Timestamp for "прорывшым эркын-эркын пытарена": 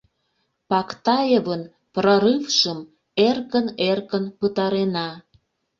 1.93-5.09